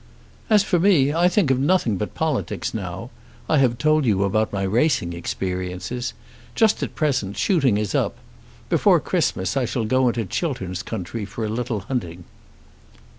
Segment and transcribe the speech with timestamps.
[0.49, 3.11] "As for me, I think of nothing but politics now.
[3.47, 6.15] I have told you about my racing experiences.
[6.55, 8.17] Just at present shooting is up.
[8.67, 12.23] Before Christmas I shall go into Chiltern's country for a little hunting."